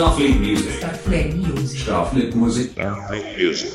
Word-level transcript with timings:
Starfleet 0.00 0.40
Music. 0.40 0.76
Starfleet 0.78 1.34
Music. 1.34 1.82
Starfleet 1.82 2.34
Music. 2.34 2.70
Starfleet 2.70 3.46
Music. 3.46 3.70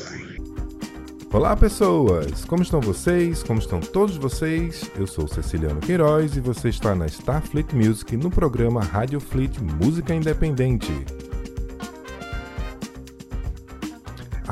Olá 1.32 1.56
pessoas, 1.56 2.44
como 2.44 2.64
estão 2.64 2.80
vocês? 2.80 3.44
Como 3.44 3.60
estão 3.60 3.78
todos 3.78 4.16
vocês? 4.16 4.90
Eu 4.98 5.06
sou 5.06 5.28
Ceciliano 5.28 5.80
Queiroz 5.80 6.36
e 6.36 6.40
você 6.40 6.70
está 6.70 6.96
na 6.96 7.06
Starfleet 7.06 7.72
Music 7.72 8.16
no 8.16 8.28
programa 8.28 8.80
Radio 8.80 9.20
Fleet 9.20 9.56
Música 9.80 10.12
Independente. 10.12 10.90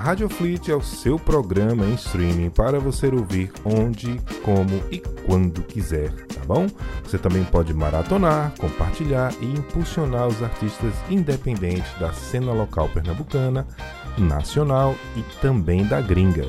A 0.04 0.08
Radio 0.08 0.28
Fleet 0.28 0.68
é 0.68 0.76
o 0.76 0.82
seu 0.82 1.18
programa 1.18 1.86
em 1.86 1.94
streaming 1.94 2.50
para 2.50 2.78
você 2.78 3.06
ouvir 3.06 3.50
onde, 3.64 4.20
como 4.42 4.82
e 4.90 4.98
quando 4.98 5.62
quiser, 5.62 6.12
tá 6.26 6.44
bom? 6.44 6.66
Você 7.02 7.16
também 7.16 7.42
pode 7.42 7.72
maratonar, 7.72 8.52
compartilhar 8.58 9.32
e 9.40 9.46
impulsionar 9.46 10.28
os 10.28 10.42
artistas 10.42 10.92
independentes 11.08 11.90
da 11.98 12.12
cena 12.12 12.52
local 12.52 12.86
pernambucana, 12.90 13.66
nacional 14.18 14.94
e 15.16 15.22
também 15.40 15.86
da 15.86 16.02
gringa. 16.02 16.48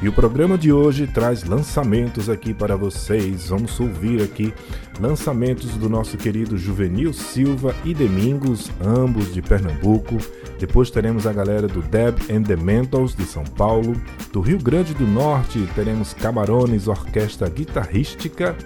E 0.00 0.08
o 0.08 0.12
programa 0.12 0.56
de 0.56 0.72
hoje 0.72 1.08
traz 1.08 1.42
lançamentos 1.42 2.28
aqui 2.28 2.54
para 2.54 2.76
vocês. 2.76 3.48
Vamos 3.48 3.80
ouvir 3.80 4.22
aqui 4.22 4.54
lançamentos 5.00 5.72
do 5.76 5.88
nosso 5.88 6.16
querido 6.16 6.56
Juvenil 6.56 7.12
Silva 7.12 7.74
e 7.84 7.92
Domingos, 7.92 8.70
ambos 8.80 9.34
de 9.34 9.42
Pernambuco. 9.42 10.18
Depois 10.58 10.90
teremos 10.90 11.26
a 11.26 11.32
galera 11.32 11.66
do 11.66 11.82
Deb 11.82 12.16
and 12.30 12.42
the 12.42 12.56
Mentals 12.56 13.14
de 13.14 13.24
São 13.24 13.44
Paulo. 13.44 14.00
Do 14.32 14.40
Rio 14.40 14.58
Grande 14.58 14.94
do 14.94 15.06
Norte 15.06 15.68
teremos 15.74 16.14
Camarones 16.14 16.88
Orquestra 16.88 17.48
Guitarrística. 17.48 18.56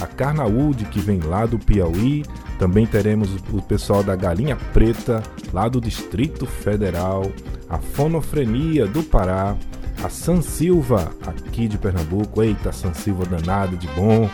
A 0.00 0.06
Carnaúde, 0.06 0.84
que 0.86 1.00
vem 1.00 1.20
lá 1.20 1.46
do 1.46 1.58
Piauí. 1.58 2.24
Também 2.58 2.86
teremos 2.86 3.30
o 3.52 3.62
pessoal 3.62 4.02
da 4.02 4.16
Galinha 4.16 4.56
Preta, 4.72 5.22
lá 5.52 5.68
do 5.68 5.80
Distrito 5.80 6.46
Federal. 6.46 7.30
A 7.68 7.78
Fonofrenia 7.78 8.86
do 8.86 9.02
Pará 9.02 9.56
a 10.02 10.08
San 10.08 10.42
Silva, 10.42 11.14
aqui 11.24 11.68
de 11.68 11.78
Pernambuco. 11.78 12.42
Eita, 12.42 12.72
San 12.72 12.92
Silva 12.92 13.24
danado 13.24 13.76
de 13.76 13.86
bom. 13.88 14.28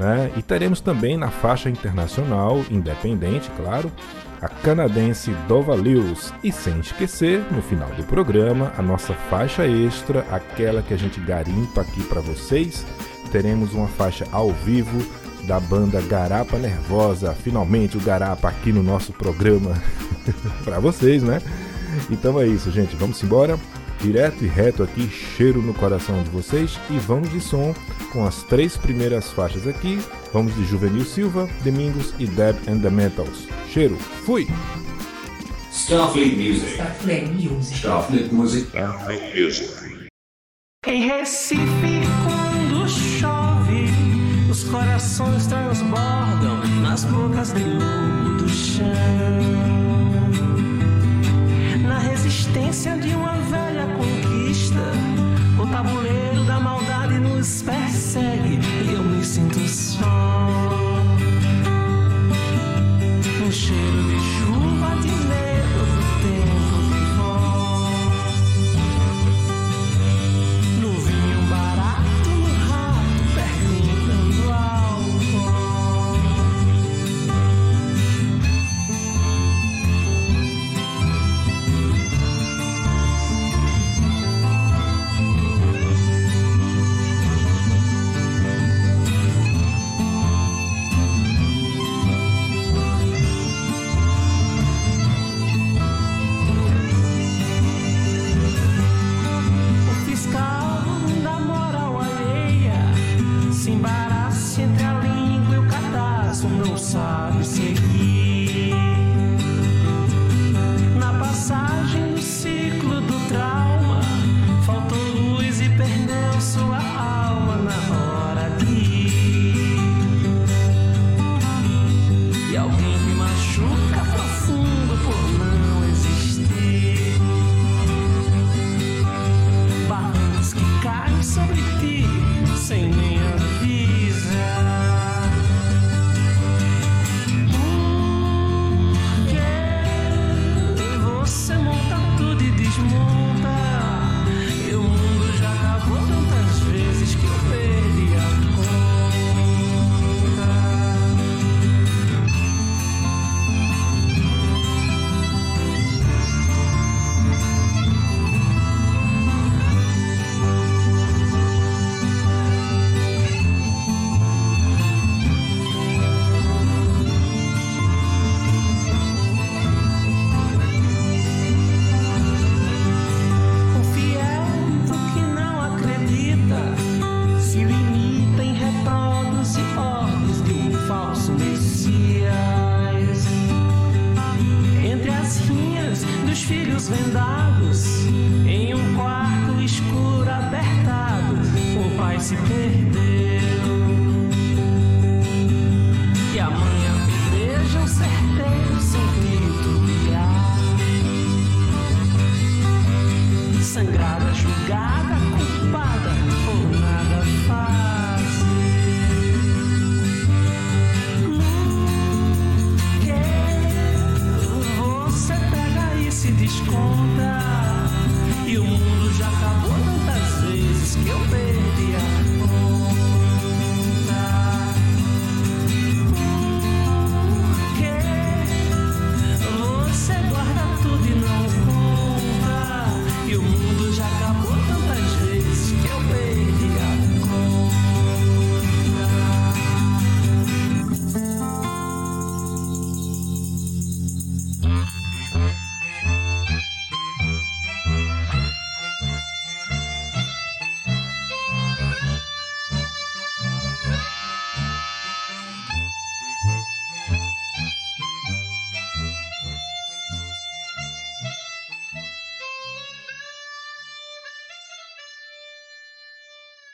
Né? 0.00 0.32
E 0.36 0.42
teremos 0.42 0.80
também 0.80 1.16
na 1.16 1.30
faixa 1.30 1.68
internacional, 1.68 2.64
independente, 2.70 3.50
claro, 3.56 3.92
a 4.44 4.48
canadense 4.48 5.30
Dova 5.48 5.74
Lewis. 5.74 6.32
E 6.42 6.52
sem 6.52 6.78
esquecer, 6.80 7.42
no 7.50 7.62
final 7.62 7.88
do 7.90 8.04
programa, 8.04 8.72
a 8.76 8.82
nossa 8.82 9.14
faixa 9.14 9.66
extra, 9.66 10.20
aquela 10.30 10.82
que 10.82 10.92
a 10.92 10.98
gente 10.98 11.18
garimpa 11.18 11.80
aqui 11.80 12.02
para 12.04 12.20
vocês. 12.20 12.84
Teremos 13.32 13.72
uma 13.72 13.88
faixa 13.88 14.26
ao 14.30 14.50
vivo 14.50 15.02
da 15.46 15.58
banda 15.58 16.00
Garapa 16.02 16.58
Nervosa. 16.58 17.34
Finalmente 17.34 17.96
o 17.96 18.00
Garapa 18.00 18.48
aqui 18.48 18.70
no 18.70 18.82
nosso 18.82 19.12
programa 19.14 19.74
para 20.62 20.78
vocês, 20.78 21.22
né? 21.22 21.40
Então 22.10 22.38
é 22.38 22.46
isso, 22.46 22.70
gente. 22.70 22.94
Vamos 22.96 23.22
embora 23.22 23.58
direto 24.04 24.44
e 24.44 24.46
reto 24.46 24.82
aqui, 24.82 25.08
cheiro 25.08 25.62
no 25.62 25.72
coração 25.72 26.22
de 26.22 26.28
vocês 26.28 26.78
e 26.90 26.98
vamos 26.98 27.30
de 27.30 27.40
som 27.40 27.74
com 28.12 28.26
as 28.26 28.42
três 28.42 28.76
primeiras 28.76 29.30
faixas 29.30 29.66
aqui. 29.66 29.98
Vamos 30.30 30.54
de 30.54 30.64
Juvenil 30.66 31.06
Silva, 31.06 31.48
Domingos 31.64 32.12
e 32.18 32.26
Deb 32.26 32.56
and 32.68 32.80
the 32.80 32.90
Mentals. 32.90 33.48
Cheiro, 33.72 33.96
fui! 33.96 34.46
Starfleet 35.72 36.36
Music. 36.36 36.74
Starfleet 36.74 37.28
Music. 37.32 37.78
Starfleet 37.78 38.32
Music. 38.32 38.68
Starfleet 38.68 39.42
Music. 39.42 40.08
Em 40.86 41.08
Recife, 41.08 42.02
quando 42.24 42.86
chove, 42.86 43.86
os 44.50 44.64
corações 44.64 45.46
transbordam 45.46 46.62
nas 46.82 47.04
bocas 47.04 47.54
de 47.54 47.64
lobo 47.64 48.36
do 48.36 48.48
chão 48.50 49.83
resistência 52.54 52.96
de 52.96 53.14
uma 53.14 53.34
velha 53.34 53.86
conquista. 53.96 54.80
O 55.60 55.66
tabuleiro 55.66 56.44
da 56.44 56.60
maldade 56.60 57.18
nos 57.18 57.62
persegue 57.62 58.60
e 58.88 58.94
eu 58.94 59.02
me 59.02 59.24
sinto 59.24 59.58
só. 59.68 60.04
Um 63.44 63.50
cheiro 63.50 64.03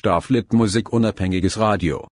Starflit 0.00 0.52
Musik 0.52 0.92
unabhängiges 0.92 1.58
Radio 1.58 2.09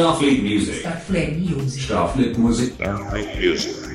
Starfleet 0.00 0.40
Music. 0.40 0.78
Starfleet 0.78 1.38
Music. 1.38 1.82
Starfleet 1.82 2.38
Music. 2.38 2.72
Starfleet 2.72 3.36
Music. 3.36 3.90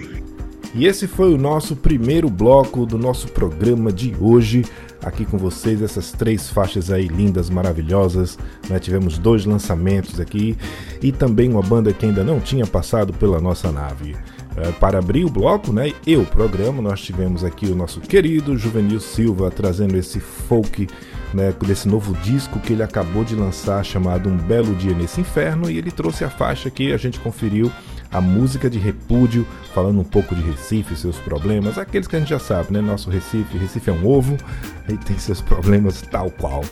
E 0.76 0.86
esse 0.86 1.08
foi 1.08 1.34
o 1.34 1.38
nosso 1.38 1.76
primeiro 1.76 2.30
bloco 2.30 2.86
do 2.86 2.96
nosso 2.96 3.28
programa 3.30 3.92
de 3.92 4.16
hoje. 4.20 4.64
Aqui 5.04 5.26
com 5.26 5.36
vocês, 5.36 5.82
essas 5.82 6.12
três 6.12 6.48
faixas 6.48 6.92
aí 6.92 7.08
lindas, 7.08 7.50
maravilhosas. 7.50 8.38
Né? 8.70 8.78
Tivemos 8.78 9.18
dois 9.18 9.46
lançamentos 9.46 10.20
aqui 10.20 10.56
e 11.02 11.12
também 11.12 11.50
uma 11.50 11.64
banda 11.64 11.92
que 11.92 12.06
ainda 12.06 12.24
não 12.24 12.40
tinha 12.40 12.68
passado 12.68 13.12
pela 13.12 13.42
nossa 13.42 13.72
nave. 13.72 14.16
É, 14.58 14.72
para 14.74 15.00
abrir 15.00 15.26
o 15.26 15.30
bloco, 15.30 15.74
né, 15.74 15.92
e 16.08 16.16
o 16.16 16.24
programa, 16.24 16.82
nós 16.82 17.02
tivemos 17.02 17.44
aqui 17.44 17.66
o 17.66 17.76
nosso 17.76 18.00
querido 18.00 18.58
Juvenil 18.58 19.02
Silva 19.02 19.52
trazendo 19.52 19.98
esse 19.98 20.20
folk 20.20 20.88
né, 21.36 21.54
desse 21.68 21.86
novo 21.86 22.14
disco 22.22 22.60
que 22.60 22.72
ele 22.72 22.82
acabou 22.82 23.26
de 23.26 23.36
lançar 23.36 23.84
chamado 23.84 24.30
Um 24.30 24.38
Belo 24.38 24.74
Dia 24.74 24.94
Nesse 24.94 25.20
Inferno 25.20 25.70
e 25.70 25.78
ele 25.78 25.92
trouxe 25.92 26.24
a 26.24 26.30
faixa 26.30 26.70
que 26.70 26.94
a 26.94 26.98
gente 26.98 27.20
conferiu 27.20 27.70
a 28.10 28.22
música 28.22 28.70
de 28.70 28.80
repúdio, 28.80 29.46
falando 29.74 30.00
um 30.00 30.04
pouco 30.04 30.34
de 30.34 30.42
Recife, 30.42 30.96
seus 30.96 31.18
problemas, 31.18 31.78
aqueles 31.78 32.08
que 32.08 32.16
a 32.16 32.20
gente 32.20 32.30
já 32.30 32.40
sabe, 32.40 32.72
né? 32.72 32.80
Nosso 32.80 33.10
Recife, 33.10 33.58
Recife 33.58 33.90
é 33.90 33.94
um 33.94 34.08
ovo 34.08 34.38
e 34.88 34.96
tem 34.96 35.18
seus 35.18 35.42
problemas 35.42 36.02
tal 36.02 36.32
qual. 36.32 36.64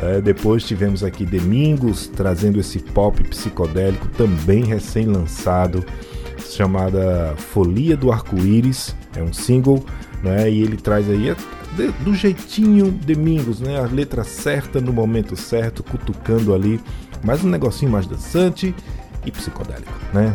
É, 0.00 0.20
depois 0.20 0.64
tivemos 0.64 1.04
aqui 1.04 1.24
Domingos 1.24 2.08
trazendo 2.08 2.58
esse 2.58 2.80
pop 2.80 3.22
psicodélico 3.22 4.08
também 4.08 4.64
recém-lançado 4.64 5.84
chamada 6.50 7.34
Folia 7.36 7.96
do 7.96 8.10
Arco-Íris, 8.10 8.96
é 9.14 9.22
um 9.22 9.32
single, 9.32 9.84
né? 10.24 10.50
E 10.50 10.62
ele 10.62 10.76
traz 10.76 11.08
aí 11.08 11.30
do 12.04 12.14
jeitinho 12.14 12.90
Domingos, 12.90 13.60
né? 13.60 13.78
A 13.78 13.86
letra 13.86 14.24
certa 14.24 14.80
no 14.80 14.92
momento 14.92 15.36
certo, 15.36 15.82
cutucando 15.82 16.54
ali, 16.54 16.80
mais 17.22 17.44
um 17.44 17.48
negocinho 17.48 17.90
mais 17.90 18.06
dançante 18.06 18.74
e 19.24 19.30
psicodélico, 19.30 19.92
né? 20.12 20.32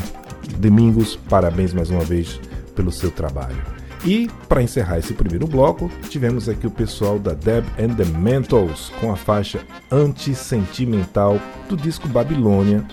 Domingos, 0.58 1.18
parabéns 1.30 1.74
mais 1.74 1.90
uma 1.90 2.04
vez 2.04 2.40
pelo 2.76 2.92
seu 2.92 3.12
trabalho. 3.12 3.76
E 4.06 4.30
para 4.48 4.62
encerrar 4.62 5.00
esse 5.00 5.14
primeiro 5.14 5.48
bloco, 5.48 5.90
tivemos 6.10 6.48
aqui 6.48 6.68
o 6.68 6.72
pessoal 6.72 7.18
da 7.18 7.34
Deb 7.34 7.66
and 7.80 7.96
the 7.96 8.06
Mentals 8.06 8.92
com 9.02 9.12
a 9.12 9.16
faixa 9.16 9.62
Anti-Sentimental 9.92 11.40
do 11.68 11.76
disco 11.76 12.08
Babilônia, 12.08 12.86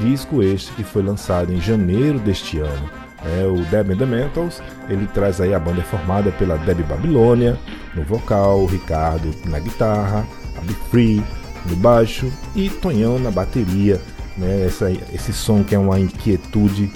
disco 0.00 0.42
este 0.42 0.70
que 0.72 0.84
foi 0.84 1.02
lançado 1.02 1.52
em 1.52 1.60
janeiro 1.60 2.20
deste 2.20 2.60
ano. 2.60 3.09
É, 3.22 3.46
o 3.46 3.56
Deb 3.66 3.92
and 3.92 3.98
the 3.98 4.06
Mentals, 4.06 4.62
ele 4.88 5.06
traz 5.06 5.40
aí 5.40 5.52
a 5.52 5.58
banda 5.58 5.80
é 5.80 5.84
formada 5.84 6.32
pela 6.32 6.56
Deb 6.56 6.82
Babilônia 6.82 7.58
no 7.94 8.02
vocal, 8.02 8.64
Ricardo 8.66 9.30
na 9.44 9.58
guitarra, 9.58 10.26
a 10.56 10.72
Free 10.90 11.22
no 11.66 11.76
baixo 11.76 12.32
e 12.54 12.70
Tonhão 12.70 13.18
na 13.18 13.30
bateria. 13.30 14.00
Né, 14.36 14.64
essa, 14.66 14.90
esse 15.12 15.32
som 15.32 15.62
que 15.62 15.74
é 15.74 15.78
uma 15.78 16.00
inquietude 16.00 16.90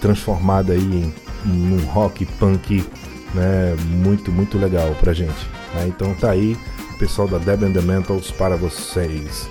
transformada 0.00 0.72
aí 0.72 1.12
em 1.46 1.72
um 1.74 1.84
rock 1.86 2.26
punk 2.26 2.84
né, 3.34 3.76
muito, 3.88 4.32
muito 4.32 4.58
legal 4.58 4.96
pra 5.00 5.12
gente. 5.12 5.46
Né? 5.74 5.86
Então 5.86 6.12
tá 6.14 6.30
aí 6.30 6.56
o 6.92 6.98
pessoal 6.98 7.28
da 7.28 7.38
Deb 7.38 7.64
and 7.64 7.72
the 7.72 7.80
Mentals 7.80 8.30
para 8.32 8.56
vocês. 8.56 9.48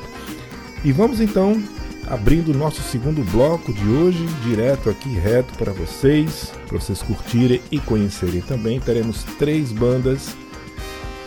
E 0.83 0.91
vamos 0.91 1.21
então 1.21 1.61
abrindo 2.09 2.51
o 2.51 2.57
nosso 2.57 2.81
segundo 2.81 3.23
bloco 3.31 3.71
de 3.71 3.87
hoje, 3.87 4.25
direto 4.43 4.89
aqui, 4.89 5.09
reto 5.09 5.53
para 5.57 5.71
vocês, 5.71 6.51
para 6.67 6.79
vocês 6.79 7.01
curtirem 7.03 7.61
e 7.71 7.79
conhecerem 7.79 8.41
também. 8.41 8.79
Teremos 8.79 9.23
três 9.37 9.71
bandas. 9.71 10.35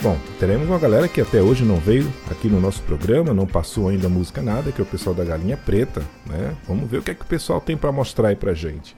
Bom, 0.03 0.19
teremos 0.41 0.67
uma 0.67 0.81
galera 0.81 1.07
que 1.07 1.21
até 1.21 1.41
hoje 1.41 1.65
não 1.65 1.77
veio 1.77 2.12
aqui 2.29 2.49
no 2.49 2.61
nosso 2.61 2.83
programa, 2.83 3.33
não 3.33 3.47
passou 3.47 3.89
ainda 3.89 4.09
música 4.09 4.43
nada, 4.43 4.73
que 4.73 4.81
é 4.81 4.85
o 4.85 4.87
pessoal 4.87 5.15
da 5.15 5.25
Galinha 5.25 5.57
Preta, 5.57 6.03
né? 6.27 6.57
Vamos 6.67 6.91
ver 6.91 6.99
o 6.99 7.03
que 7.03 7.12
é 7.12 7.15
que 7.15 7.23
o 7.23 7.27
pessoal 7.27 7.61
tem 7.61 7.77
para 7.77 7.93
mostrar 7.93 8.29
aí 8.29 8.37
pra 8.37 8.53
gente. 8.53 8.97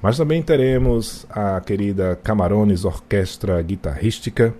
Mas 0.00 0.16
também 0.16 0.40
teremos 0.42 1.26
a 1.28 1.60
querida 1.60 2.16
Camarones 2.22 2.84
Orquestra 2.84 3.60
Guitarrística, 3.62 4.54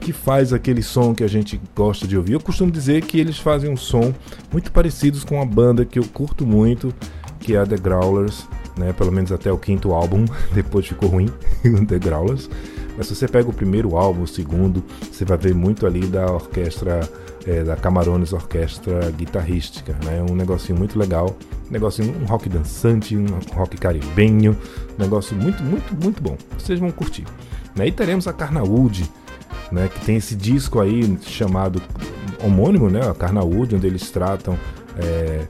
que 0.00 0.12
faz 0.12 0.52
aquele 0.52 0.82
som 0.82 1.14
que 1.14 1.24
a 1.24 1.28
gente 1.28 1.60
gosta 1.74 2.06
de 2.06 2.16
ouvir. 2.16 2.32
Eu 2.32 2.40
costumo 2.40 2.70
dizer 2.70 3.02
que 3.02 3.18
eles 3.18 3.38
fazem 3.38 3.70
um 3.70 3.76
som 3.76 4.14
muito 4.52 4.72
parecidos 4.72 5.24
com 5.24 5.36
uma 5.36 5.46
banda 5.46 5.84
que 5.84 5.98
eu 5.98 6.04
curto 6.04 6.46
muito, 6.46 6.94
que 7.40 7.54
é 7.54 7.58
a 7.58 7.66
The 7.66 7.76
Growlers, 7.76 8.46
né? 8.76 8.92
Pelo 8.92 9.12
menos 9.12 9.32
até 9.32 9.52
o 9.52 9.58
quinto 9.58 9.92
álbum, 9.92 10.24
depois 10.54 10.86
ficou 10.86 11.08
ruim, 11.08 11.28
The 11.86 11.98
Growlers. 11.98 12.48
Mas 12.96 13.06
se 13.06 13.14
você 13.14 13.28
pega 13.28 13.48
o 13.48 13.52
primeiro 13.52 13.96
álbum, 13.96 14.22
o 14.22 14.26
segundo, 14.26 14.82
você 15.10 15.24
vai 15.24 15.38
ver 15.38 15.54
muito 15.54 15.86
ali 15.86 16.06
da 16.06 16.32
orquestra, 16.32 17.08
é, 17.46 17.62
da 17.62 17.76
Camarones 17.76 18.32
Orquestra 18.32 19.10
Guitarrística, 19.12 19.96
né? 20.04 20.24
Um 20.28 20.34
negocinho 20.34 20.76
muito 20.76 20.98
legal, 20.98 21.36
um 21.68 21.72
negocinho, 21.72 22.12
um 22.20 22.24
rock 22.24 22.48
dançante, 22.48 23.16
um 23.16 23.26
rock 23.54 23.76
caribenho, 23.76 24.56
um 24.98 25.02
negócio 25.02 25.36
muito, 25.36 25.62
muito, 25.62 25.94
muito 25.94 26.20
bom. 26.20 26.36
Vocês 26.58 26.80
vão 26.80 26.90
curtir. 26.90 27.24
Né? 27.76 27.86
E 27.86 27.92
teremos 27.92 28.26
a 28.26 28.32
Carnaúde, 28.32 29.08
né, 29.70 29.88
que 29.88 30.04
tem 30.04 30.16
esse 30.16 30.34
disco 30.34 30.80
aí 30.80 31.18
chamado 31.22 31.80
homônimo, 32.42 32.88
né, 32.88 33.00
Carnaúde, 33.18 33.76
onde 33.76 33.86
eles 33.86 34.10
tratam 34.10 34.58
é, 34.96 35.46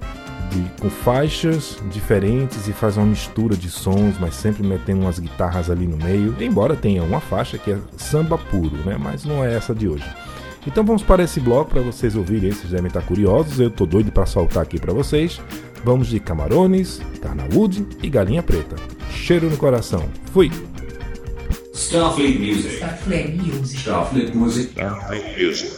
de, 0.51 0.65
com 0.81 0.91
faixas 0.91 1.79
diferentes 1.91 2.67
e 2.69 2.73
faz 2.73 2.97
uma 2.97 3.07
mistura 3.07 3.57
de 3.57 3.71
sons, 3.71 4.17
mas 4.19 4.35
sempre 4.35 4.67
metendo 4.67 5.03
umas 5.03 5.19
guitarras 5.19 5.71
ali 5.71 5.87
no 5.87 5.97
meio. 5.97 6.35
Embora 6.41 6.75
tenha 6.75 7.03
uma 7.03 7.21
faixa 7.21 7.59
que 7.59 7.73
é 7.73 7.79
samba 7.97 8.39
puro, 8.39 8.77
né, 8.85 8.97
mas 8.99 9.25
não 9.25 9.45
é 9.45 9.55
essa 9.55 9.75
de 9.75 9.89
hoje. 9.89 10.05
Então 10.67 10.85
vamos 10.85 11.03
para 11.03 11.23
esse 11.23 11.41
bloco 11.41 11.71
para 11.71 11.81
vocês 11.81 12.15
ouvirem, 12.15 12.51
vocês 12.51 12.71
devem 12.71 12.89
estar 12.89 13.03
curiosos, 13.03 13.59
eu 13.59 13.71
tô 13.71 13.87
doido 13.87 14.13
para 14.13 14.27
soltar 14.27 14.63
aqui 14.63 14.79
para 14.79 14.93
vocês. 14.93 15.41
Vamos 15.85 16.09
de 16.09 16.19
Camarones, 16.19 17.01
Carnaúde 17.23 17.87
e 18.03 18.11
Galinha 18.11 18.43
Preta. 18.43 18.77
Cheiro 19.11 19.49
no 19.49 19.57
coração. 19.57 20.05
Fui! 20.33 20.51
Starfleet 21.79 22.41
Music. 22.41 22.73
Starfleet 22.73 23.37
Music. 23.37 23.79
Starfleet 23.79 24.35
Music. 24.35 24.71
Starfleet 24.71 25.37
Music. 25.37 25.78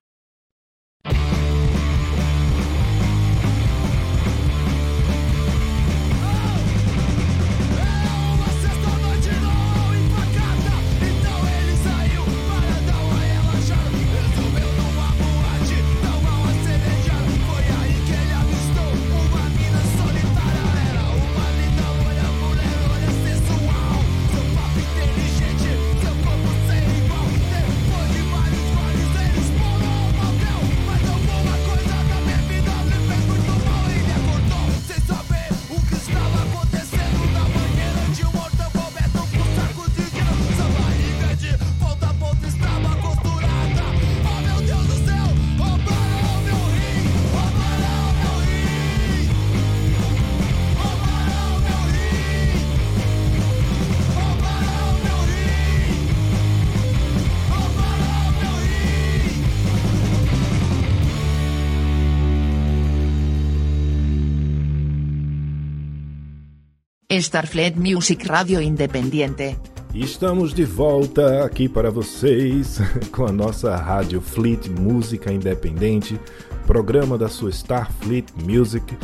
Starfleet 67.21 67.77
Music 67.77 68.27
Radio 68.27 68.59
Independiente. 68.59 69.55
Estamos 69.93 70.55
de 70.55 70.65
volta 70.65 71.45
aqui 71.45 71.69
para 71.69 71.91
vocês 71.91 72.79
com 73.13 73.27
a 73.27 73.31
nossa 73.31 73.75
rádio 73.75 74.19
Fleet 74.19 74.67
Música 74.67 75.31
Independente, 75.31 76.19
programa 76.65 77.19
da 77.19 77.29
sua 77.29 77.51
Starfleet 77.51 78.25
Music, 78.43 78.97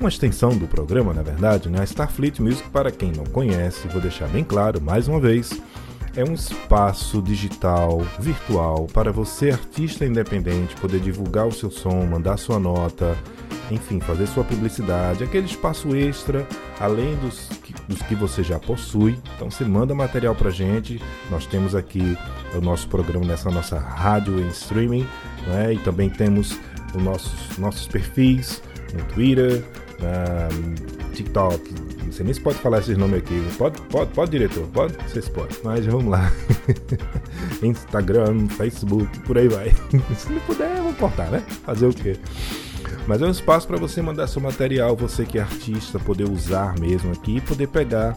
uma 0.00 0.08
extensão 0.08 0.56
do 0.56 0.66
programa, 0.66 1.14
na 1.14 1.22
verdade, 1.22 1.68
né? 1.68 1.84
Starfleet 1.84 2.42
Music, 2.42 2.68
para 2.70 2.90
quem 2.90 3.12
não 3.12 3.24
conhece, 3.24 3.86
vou 3.86 4.00
deixar 4.00 4.26
bem 4.28 4.42
claro 4.42 4.80
mais 4.80 5.06
uma 5.06 5.20
vez, 5.20 5.52
é 6.16 6.24
um 6.24 6.34
espaço 6.34 7.22
digital, 7.22 8.00
virtual, 8.18 8.86
para 8.92 9.12
você, 9.12 9.50
artista 9.50 10.04
independente, 10.04 10.74
poder 10.76 11.00
divulgar 11.00 11.46
o 11.46 11.52
seu 11.52 11.70
som, 11.70 12.04
mandar 12.04 12.36
sua 12.36 12.58
nota, 12.58 13.16
enfim, 13.70 14.00
fazer 14.00 14.26
sua 14.26 14.42
publicidade, 14.42 15.22
aquele 15.22 15.46
espaço 15.46 15.94
extra, 15.94 16.46
além 16.78 17.14
dos 17.16 17.48
que, 17.62 17.74
dos 17.86 18.02
que 18.02 18.14
você 18.14 18.42
já 18.42 18.58
possui. 18.58 19.18
Então 19.36 19.50
você 19.50 19.64
manda 19.64 19.94
material 19.94 20.34
pra 20.34 20.50
gente. 20.50 21.00
Nós 21.30 21.46
temos 21.46 21.74
aqui 21.74 22.16
o 22.54 22.60
nosso 22.60 22.88
programa 22.88 23.24
nessa 23.24 23.50
nossa 23.50 23.78
rádio 23.78 24.40
em 24.40 24.48
streaming, 24.48 25.06
né? 25.46 25.74
e 25.74 25.78
também 25.78 26.10
temos 26.10 26.58
os 26.94 27.02
nossos, 27.02 27.58
nossos 27.58 27.86
perfis 27.86 28.62
no 28.92 29.04
Twitter, 29.04 29.64
na 30.00 30.99
TikTok. 31.20 31.74
Não 32.04 32.12
sei 32.12 32.24
nem 32.24 32.34
se 32.34 32.40
pode 32.40 32.58
falar 32.58 32.78
esses 32.78 32.96
nomes 32.96 33.18
aqui. 33.18 33.40
Pode, 33.56 33.80
pode, 33.82 34.10
pode, 34.12 34.30
diretor? 34.30 34.66
Pode? 34.68 34.94
Vocês 35.08 35.28
podem. 35.28 35.56
Mas 35.62 35.86
vamos 35.86 36.06
lá. 36.06 36.32
Instagram, 37.62 38.48
Facebook, 38.48 39.20
por 39.20 39.38
aí 39.38 39.48
vai. 39.48 39.70
se 40.16 40.32
não 40.32 40.40
puder, 40.40 40.76
vamos 40.76 40.96
cortar, 40.96 41.30
né? 41.30 41.40
Fazer 41.64 41.86
o 41.86 41.92
quê? 41.92 42.16
Mas 43.06 43.22
é 43.22 43.26
um 43.26 43.30
espaço 43.30 43.66
para 43.66 43.76
você 43.76 44.00
mandar 44.02 44.26
seu 44.26 44.40
material, 44.40 44.94
você 44.94 45.24
que 45.24 45.38
é 45.38 45.42
artista, 45.42 45.98
poder 45.98 46.24
usar 46.24 46.78
mesmo 46.78 47.12
aqui 47.12 47.36
e 47.36 47.40
poder 47.40 47.66
pegar 47.66 48.16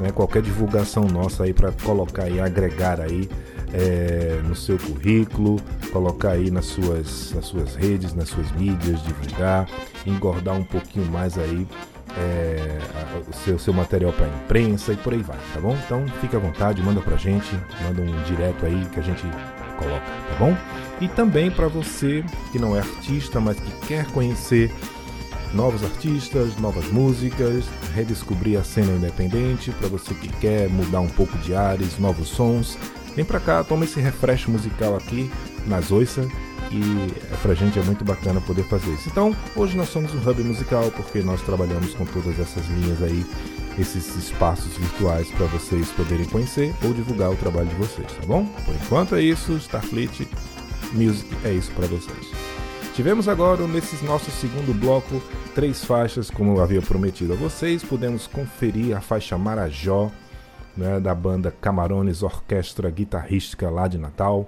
né, 0.00 0.10
qualquer 0.10 0.42
divulgação 0.42 1.04
nossa 1.04 1.44
aí 1.44 1.52
para 1.52 1.70
colocar 1.70 2.28
e 2.28 2.40
agregar 2.40 3.00
aí 3.00 3.28
é, 3.72 4.40
no 4.44 4.54
seu 4.54 4.78
currículo, 4.78 5.60
colocar 5.92 6.30
aí 6.30 6.50
nas 6.50 6.66
suas, 6.66 7.32
nas 7.34 7.44
suas 7.46 7.74
redes, 7.74 8.14
nas 8.14 8.30
suas 8.30 8.50
mídias, 8.52 9.02
divulgar, 9.04 9.68
engordar 10.06 10.56
um 10.56 10.64
pouquinho 10.64 11.06
mais 11.06 11.38
aí 11.38 11.66
é, 12.18 12.78
o 13.28 13.32
seu, 13.34 13.58
seu 13.58 13.72
material 13.72 14.12
para 14.12 14.26
imprensa 14.26 14.92
e 14.92 14.96
por 14.96 15.12
aí 15.12 15.22
vai, 15.22 15.38
tá 15.52 15.60
bom? 15.60 15.76
Então 15.84 16.06
fique 16.20 16.36
à 16.36 16.38
vontade, 16.38 16.82
manda 16.82 17.00
pra 17.00 17.16
gente, 17.16 17.54
manda 17.82 18.02
um 18.02 18.22
direto 18.24 18.66
aí 18.66 18.86
que 18.92 19.00
a 19.00 19.02
gente 19.02 19.22
coloca, 19.78 20.04
tá 20.28 20.36
bom? 20.38 20.56
E 21.00 21.08
também 21.08 21.50
para 21.50 21.68
você 21.68 22.24
que 22.50 22.58
não 22.58 22.76
é 22.76 22.80
artista, 22.80 23.40
mas 23.40 23.58
que 23.58 23.86
quer 23.86 24.06
conhecer 24.06 24.72
novos 25.54 25.84
artistas, 25.84 26.56
novas 26.56 26.86
músicas, 26.90 27.64
redescobrir 27.94 28.58
a 28.58 28.64
cena 28.64 28.92
independente, 28.92 29.70
para 29.72 29.88
você 29.88 30.14
que 30.14 30.28
quer 30.28 30.68
mudar 30.68 31.00
um 31.00 31.08
pouco 31.08 31.36
de 31.38 31.54
ares, 31.54 31.98
novos 31.98 32.28
sons, 32.28 32.78
vem 33.14 33.24
para 33.24 33.40
cá, 33.40 33.62
toma 33.62 33.84
esse 33.84 34.00
refresh 34.00 34.46
musical 34.46 34.96
aqui 34.96 35.30
nas 35.66 35.90
Oissa 35.90 36.26
e 36.72 37.36
pra 37.42 37.54
gente 37.54 37.78
é 37.78 37.82
muito 37.82 38.04
bacana 38.04 38.40
poder 38.40 38.64
fazer 38.64 38.90
isso. 38.94 39.08
Então, 39.08 39.36
hoje 39.54 39.76
nós 39.76 39.88
somos 39.90 40.14
um 40.14 40.18
hub 40.18 40.42
musical 40.42 40.90
porque 40.96 41.20
nós 41.20 41.42
trabalhamos 41.42 41.94
com 41.94 42.04
todas 42.06 42.38
essas 42.40 42.66
linhas 42.68 43.02
aí 43.02 43.24
esses 43.78 44.16
espaços 44.16 44.76
virtuais 44.76 45.30
para 45.30 45.46
vocês 45.46 45.88
poderem 45.90 46.26
conhecer 46.26 46.74
ou 46.84 46.92
divulgar 46.92 47.30
o 47.30 47.36
trabalho 47.36 47.68
de 47.68 47.74
vocês, 47.76 48.06
tá 48.12 48.26
bom? 48.26 48.44
Por 48.64 48.74
enquanto 48.74 49.14
é 49.14 49.22
isso, 49.22 49.56
Starfleet 49.56 50.28
Music 50.92 51.28
é 51.44 51.52
isso 51.52 51.70
para 51.72 51.86
vocês. 51.86 52.30
Tivemos 52.94 53.26
agora, 53.26 53.66
nesse 53.66 54.04
nosso 54.04 54.30
segundo 54.30 54.78
bloco, 54.78 55.22
três 55.54 55.82
faixas, 55.82 56.30
como 56.30 56.56
eu 56.56 56.62
havia 56.62 56.82
prometido 56.82 57.32
a 57.32 57.36
vocês. 57.36 57.82
Pudemos 57.82 58.26
conferir 58.26 58.94
a 58.94 59.00
faixa 59.00 59.38
Marajó, 59.38 60.10
né, 60.76 61.00
da 61.00 61.14
banda 61.14 61.50
Camarones 61.50 62.22
Orquestra 62.22 62.90
Guitarrística 62.90 63.70
lá 63.70 63.88
de 63.88 63.96
Natal. 63.96 64.46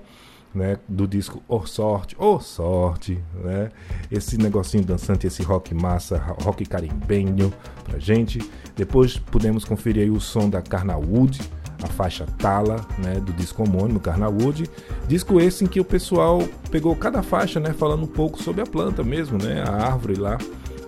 Né, 0.54 0.78
do 0.88 1.04
disco 1.04 1.42
Or 1.48 1.66
Sorte, 1.66 2.14
Or 2.16 2.40
Sorte, 2.40 3.20
né, 3.42 3.70
esse 4.08 4.38
negocinho 4.38 4.84
dançante, 4.84 5.26
esse 5.26 5.42
rock 5.42 5.74
massa, 5.74 6.16
rock 6.44 6.64
carimbenho 6.64 7.52
pra 7.82 7.98
gente. 7.98 8.38
Depois 8.76 9.18
pudemos 9.18 9.64
conferir 9.64 10.12
o 10.12 10.20
som 10.20 10.48
da 10.48 10.62
Carnawood, 10.62 11.40
a 11.82 11.88
faixa 11.88 12.24
Tala, 12.38 12.86
né, 12.98 13.14
do 13.14 13.32
disco 13.32 13.64
homônimo 13.64 13.98
Carnawood. 13.98 14.70
Disco 15.08 15.40
esse 15.40 15.64
em 15.64 15.66
que 15.66 15.80
o 15.80 15.84
pessoal 15.84 16.40
pegou 16.70 16.94
cada 16.94 17.20
faixa, 17.20 17.58
né, 17.58 17.72
falando 17.72 18.04
um 18.04 18.08
pouco 18.08 18.40
sobre 18.40 18.62
a 18.62 18.66
planta 18.66 19.02
mesmo, 19.02 19.36
né, 19.36 19.60
a 19.66 19.72
árvore 19.72 20.14
lá, 20.14 20.38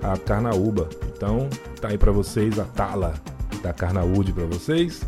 a 0.00 0.16
Carnaúba. 0.16 0.88
Então, 1.16 1.48
tá 1.80 1.88
aí 1.88 1.98
para 1.98 2.12
vocês 2.12 2.56
a 2.60 2.64
Tala 2.64 3.14
da 3.62 3.72
Carnaúde 3.72 4.32
para 4.32 4.44
vocês. 4.44 5.02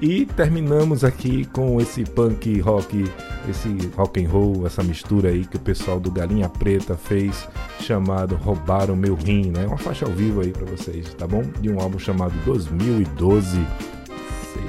E 0.00 0.26
terminamos 0.26 1.04
aqui 1.04 1.44
com 1.46 1.80
esse 1.80 2.04
punk 2.04 2.60
rock, 2.60 3.04
esse 3.48 3.90
rock 3.96 4.24
and 4.24 4.28
roll, 4.28 4.66
essa 4.66 4.82
mistura 4.82 5.30
aí 5.30 5.44
que 5.44 5.56
o 5.56 5.60
pessoal 5.60 5.98
do 5.98 6.10
Galinha 6.10 6.48
Preta 6.48 6.96
fez, 6.96 7.48
chamado 7.80 8.34
Roubaram 8.36 8.96
Meu 8.96 9.14
Rim, 9.14 9.50
né? 9.50 9.66
Uma 9.66 9.78
faixa 9.78 10.04
ao 10.04 10.12
vivo 10.12 10.40
aí 10.40 10.50
para 10.50 10.66
vocês, 10.66 11.12
tá 11.14 11.26
bom? 11.26 11.42
De 11.60 11.70
um 11.70 11.80
álbum 11.80 11.98
chamado 11.98 12.34
2012 12.44 13.58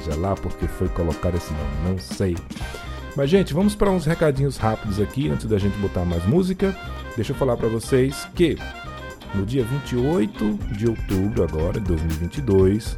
seja 0.06 0.16
lá 0.18 0.36
porque 0.36 0.68
foi 0.68 0.88
colocar 0.90 1.34
esse 1.34 1.52
nome, 1.54 1.90
não 1.90 2.00
sei. 2.00 2.36
Mas 3.16 3.30
gente, 3.30 3.54
vamos 3.54 3.76
para 3.76 3.90
uns 3.90 4.06
recadinhos 4.06 4.58
rápidos 4.58 5.00
aqui 5.00 5.30
antes 5.30 5.46
da 5.46 5.58
gente 5.58 5.78
botar 5.78 6.04
mais 6.04 6.26
música. 6.26 6.76
Deixa 7.16 7.32
eu 7.32 7.36
falar 7.36 7.56
para 7.56 7.70
vocês 7.70 8.28
que 8.36 8.58
no 9.34 9.46
dia 9.46 9.64
28 9.64 10.54
de 10.78 10.88
outubro 10.90 11.44
agora, 11.44 11.80
de 11.80 11.88
2022, 11.88 12.96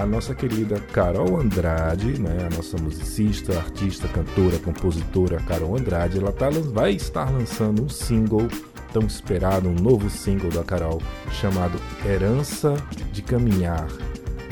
a 0.00 0.06
nossa 0.06 0.34
querida 0.34 0.78
Carol 0.92 1.40
Andrade, 1.40 2.20
né, 2.20 2.48
a 2.50 2.54
nossa 2.54 2.76
musicista, 2.76 3.56
artista, 3.56 4.06
cantora, 4.08 4.58
compositora 4.58 5.40
Carol 5.40 5.76
Andrade, 5.76 6.18
ela 6.18 6.32
tá, 6.32 6.50
vai 6.50 6.92
estar 6.92 7.30
lançando 7.30 7.82
um 7.82 7.88
single 7.88 8.46
tão 8.92 9.02
esperado, 9.02 9.68
um 9.68 9.74
novo 9.74 10.10
single 10.10 10.50
da 10.50 10.62
Carol 10.62 11.00
chamado 11.32 11.80
Herança 12.04 12.74
de 13.12 13.22
Caminhar. 13.22 13.86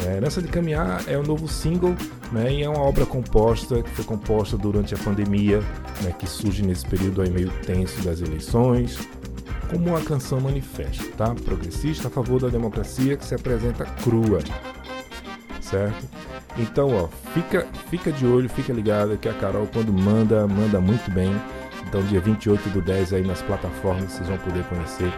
É, 0.06 0.16
Herança 0.16 0.40
de 0.40 0.48
Caminhar 0.48 1.04
é 1.06 1.16
o 1.16 1.20
um 1.20 1.24
novo 1.24 1.46
single 1.46 1.94
né, 2.32 2.52
e 2.52 2.62
é 2.62 2.68
uma 2.68 2.82
obra 2.82 3.04
composta 3.04 3.82
que 3.82 3.90
foi 3.90 4.04
composta 4.04 4.56
durante 4.56 4.94
a 4.94 4.98
pandemia, 4.98 5.60
né, 6.02 6.14
que 6.18 6.26
surge 6.26 6.62
nesse 6.62 6.86
período 6.86 7.20
aí 7.20 7.30
meio 7.30 7.50
tenso 7.66 8.00
das 8.02 8.20
eleições, 8.20 8.98
como 9.70 9.88
uma 9.88 10.00
canção 10.00 10.40
manifesto, 10.40 11.10
tá? 11.16 11.34
Progressista 11.34 12.08
a 12.08 12.10
favor 12.10 12.40
da 12.40 12.48
democracia 12.48 13.16
que 13.16 13.24
se 13.24 13.34
apresenta 13.34 13.84
crua, 13.84 14.40
certo? 15.64 16.06
Então, 16.56 16.94
ó, 16.94 17.08
fica, 17.32 17.66
fica 17.90 18.12
de 18.12 18.26
olho, 18.26 18.48
fica 18.48 18.72
ligado 18.72 19.16
que 19.16 19.28
a 19.28 19.34
Carol 19.34 19.66
quando 19.72 19.92
manda, 19.92 20.46
manda 20.46 20.80
muito 20.80 21.10
bem. 21.10 21.34
Então, 21.86 22.02
dia 22.02 22.20
28 22.20 22.70
do 22.70 22.80
10 22.80 23.12
aí 23.12 23.22
nas 23.22 23.42
plataformas 23.42 24.12
vocês 24.12 24.28
vão 24.28 24.38
poder 24.38 24.64
conhecer 24.64 25.12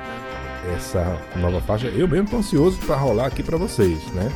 essa 0.75 1.21
nova 1.37 1.61
faixa. 1.61 1.89
Eu 1.89 2.09
mesmo 2.09 2.29
tô 2.29 2.37
ansioso 2.39 2.79
para 2.79 2.97
rolar 2.97 3.27
aqui 3.27 3.43
para 3.43 3.57
vocês, 3.57 3.99
né? 4.13 4.31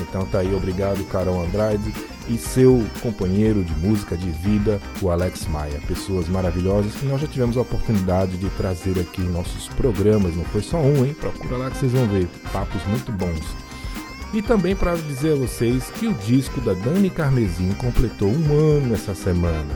Então 0.00 0.24
tá 0.26 0.38
aí, 0.38 0.54
obrigado 0.54 1.04
Carol 1.08 1.42
Andrade 1.42 1.92
e 2.28 2.38
seu 2.38 2.84
companheiro 3.02 3.62
de 3.62 3.74
música 3.74 4.16
de 4.16 4.30
vida, 4.30 4.80
o 5.02 5.10
Alex 5.10 5.46
Maia. 5.46 5.80
Pessoas 5.86 6.28
maravilhosas 6.28 6.94
que 6.94 7.06
nós 7.06 7.20
já 7.20 7.26
tivemos 7.26 7.56
a 7.56 7.60
oportunidade 7.60 8.36
de 8.36 8.48
trazer 8.50 8.98
aqui 8.98 9.20
em 9.20 9.28
nossos 9.28 9.68
programas. 9.68 10.34
Não 10.36 10.44
foi 10.44 10.62
só 10.62 10.78
um, 10.78 11.04
hein? 11.04 11.14
Procura 11.14 11.56
lá 11.56 11.70
que 11.70 11.78
vocês 11.78 11.92
vão 11.92 12.06
ver. 12.06 12.28
Papos 12.52 12.82
muito 12.86 13.10
bons. 13.12 13.69
E 14.32 14.40
também 14.40 14.76
para 14.76 14.94
dizer 14.94 15.32
a 15.32 15.36
vocês 15.36 15.90
que 15.90 16.06
o 16.06 16.14
disco 16.14 16.60
da 16.60 16.72
Dani 16.72 17.10
Carmesim 17.10 17.72
completou 17.72 18.28
um 18.28 18.76
ano 18.76 18.94
essa 18.94 19.12
semana. 19.12 19.74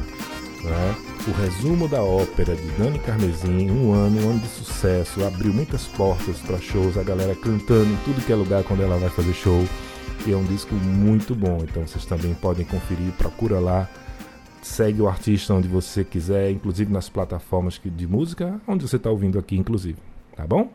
Né? 0.62 0.96
O 1.26 1.32
resumo 1.32 1.88
da 1.88 2.00
ópera 2.00 2.54
de 2.54 2.68
Dani 2.78 3.00
Carmesim, 3.00 3.68
um 3.68 3.92
ano, 3.92 4.24
um 4.24 4.30
ano 4.30 4.38
de 4.38 4.46
sucesso, 4.46 5.24
abriu 5.24 5.52
muitas 5.52 5.88
portas 5.88 6.38
para 6.38 6.58
shows, 6.58 6.96
a 6.96 7.02
galera 7.02 7.34
cantando 7.34 7.92
em 7.92 7.96
tudo 8.04 8.24
que 8.24 8.32
é 8.32 8.36
lugar 8.36 8.62
quando 8.62 8.82
ela 8.82 8.96
vai 8.96 9.10
fazer 9.10 9.32
show. 9.32 9.64
E 10.24 10.32
é 10.32 10.36
um 10.36 10.44
disco 10.44 10.72
muito 10.74 11.34
bom, 11.34 11.58
então 11.62 11.84
vocês 11.84 12.04
também 12.04 12.32
podem 12.34 12.64
conferir, 12.64 13.10
procura 13.18 13.58
lá. 13.58 13.90
Segue 14.62 15.02
o 15.02 15.08
artista 15.08 15.52
onde 15.52 15.66
você 15.66 16.04
quiser, 16.04 16.52
inclusive 16.52 16.92
nas 16.92 17.08
plataformas 17.08 17.80
de 17.84 18.06
música, 18.06 18.60
onde 18.68 18.88
você 18.88 18.96
está 18.96 19.10
ouvindo 19.10 19.36
aqui, 19.36 19.56
inclusive. 19.56 19.98
Tá 20.36 20.46
bom? 20.46 20.70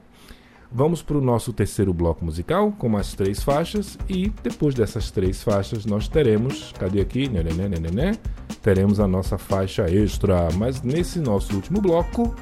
Vamos 0.71 1.01
para 1.01 1.17
o 1.17 1.21
nosso 1.21 1.51
terceiro 1.51 1.93
bloco 1.93 2.23
musical 2.23 2.71
com 2.71 2.87
mais 2.87 3.13
três 3.13 3.41
faixas 3.41 3.97
e 4.07 4.29
depois 4.43 4.75
dessas 4.75 5.09
três 5.09 5.41
faixas 5.41 5.85
nós 5.85 6.07
teremos, 6.07 6.71
cadê 6.77 7.01
aqui? 7.01 7.27
Nenené, 7.27 7.67
nenené, 7.67 8.17
teremos 8.61 8.99
a 8.99 9.07
nossa 9.07 9.37
faixa 9.37 9.89
extra. 9.89 10.49
Mas 10.55 10.81
nesse 10.83 11.19
nosso 11.19 11.55
último 11.55 11.81
bloco 11.81 12.35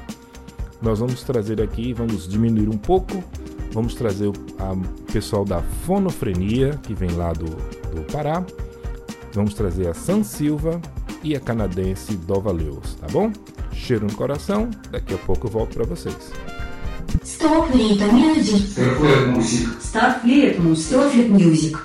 nós 0.82 0.98
vamos 0.98 1.22
trazer 1.22 1.60
aqui, 1.62 1.92
vamos 1.92 2.28
diminuir 2.28 2.68
um 2.68 2.78
pouco 2.78 3.24
Vamos 3.72 3.94
trazer 3.94 4.28
o 4.28 4.32
pessoal 5.12 5.44
da 5.44 5.62
Fonofrenia, 5.62 6.70
que 6.82 6.94
vem 6.94 7.10
lá 7.10 7.32
do, 7.32 7.44
do 7.44 8.02
Pará. 8.10 8.44
Vamos 9.32 9.54
trazer 9.54 9.88
a 9.88 9.94
San 9.94 10.22
Silva 10.22 10.80
e 11.22 11.36
a 11.36 11.40
canadense 11.40 12.16
Dova 12.16 12.50
Lewis, 12.50 12.94
tá 12.94 13.06
bom? 13.08 13.30
Cheiro 13.72 14.06
no 14.06 14.14
coração, 14.14 14.70
daqui 14.90 15.14
a 15.14 15.18
pouco 15.18 15.46
eu 15.46 15.50
volto 15.50 15.74
para 15.74 15.84
vocês. 15.84 16.32
Starfleet 17.24 18.12
Music. 18.12 18.62
Starfleet 18.70 19.26
Music. 19.26 19.68
Starfleet 19.80 20.58
Music. 20.58 20.84
Starfleet 21.30 21.76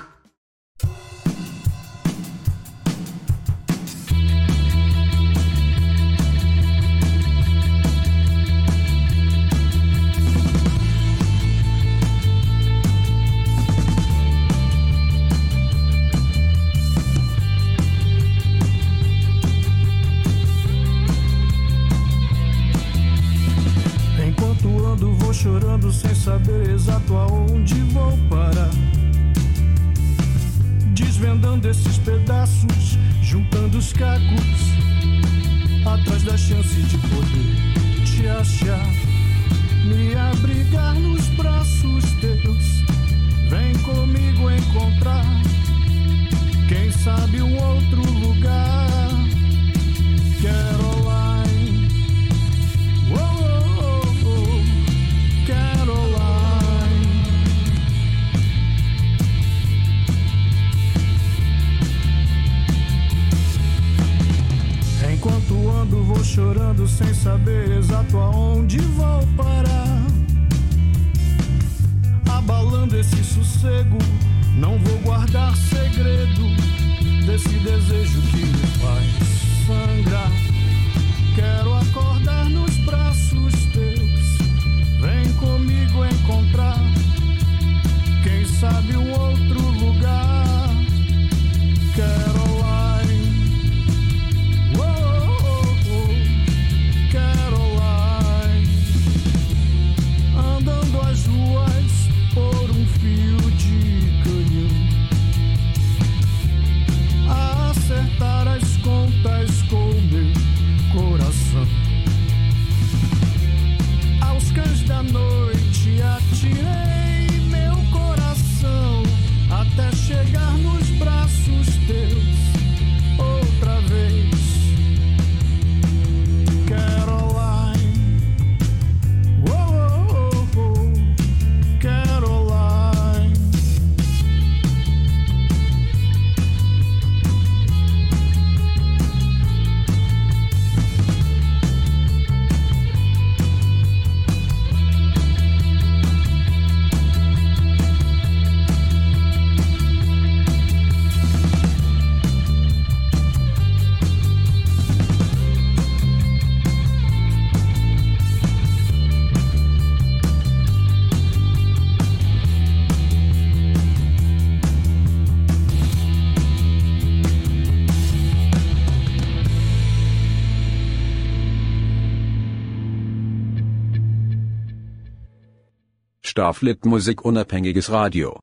Starflit 176.36 176.84
Musik 176.84 177.24
unabhängiges 177.24 177.90
Radio. 177.90 178.40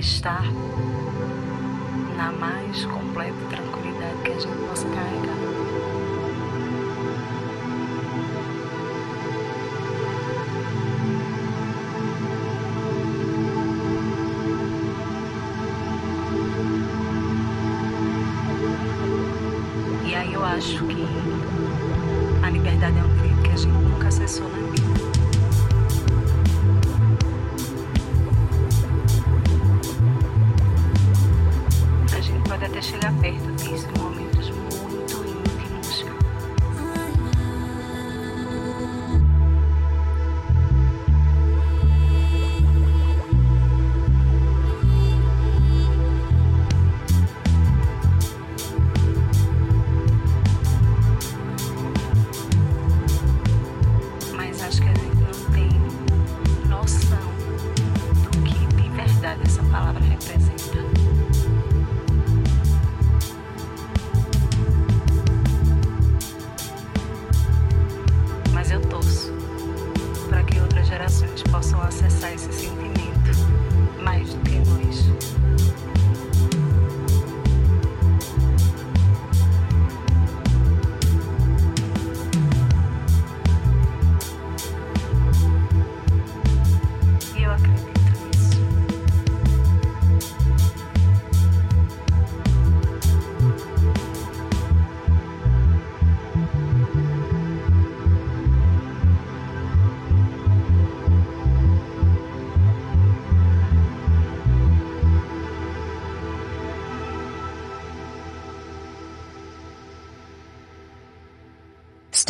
estar 0.00 0.42
na 2.16 2.32
mais 2.32 2.86
completa 2.86 3.36
tranquilidade 3.50 4.16
que 4.24 4.32
a 4.32 4.38
gente 4.38 4.66
possa 4.66 4.88
carregar. 4.88 5.59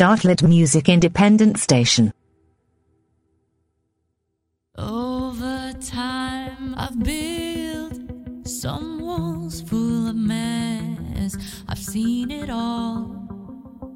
Startlet 0.01 0.41
Music 0.41 0.89
Independent 0.89 1.59
Station. 1.59 2.11
Over 4.75 5.73
time, 5.79 6.73
I've 6.75 6.97
built 7.03 7.99
some 8.47 8.99
walls 8.99 9.61
full 9.61 10.07
of 10.07 10.15
mess. 10.15 11.37
I've 11.69 11.77
seen 11.77 12.31
it 12.31 12.49
all. 12.49 13.15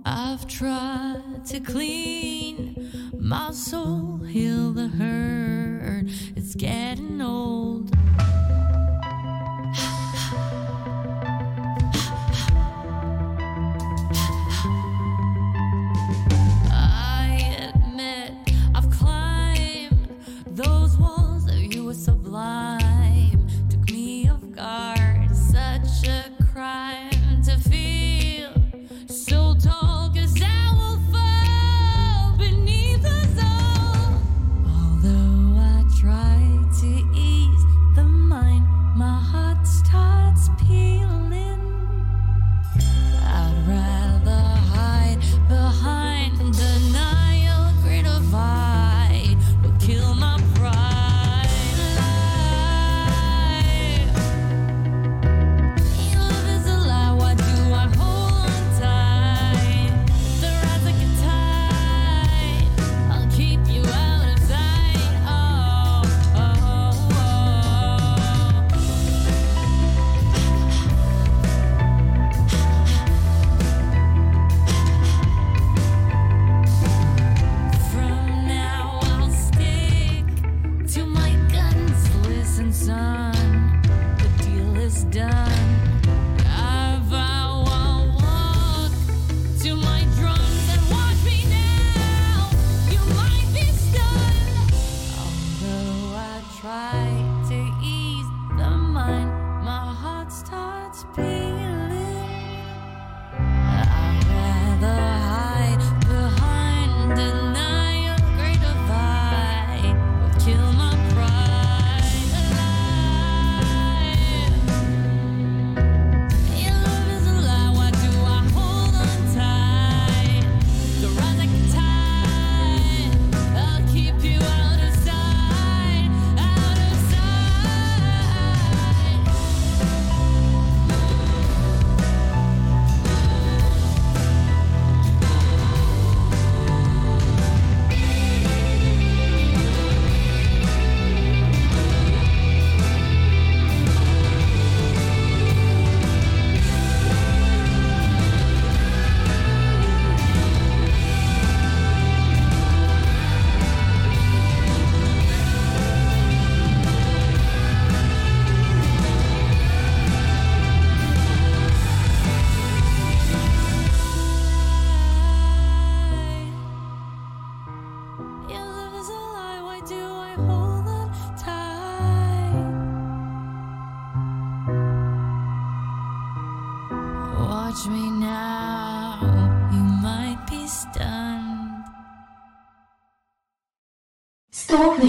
I've 0.05 0.45
tried 0.45 1.43
to 1.47 1.59
clean 1.59 2.87
my 3.17 3.49
soul, 3.49 4.19
heal 4.19 4.73
the 4.73 4.89
hurt. 4.89 6.03
It's 6.35 6.53
getting 6.53 7.19
old. 7.19 7.84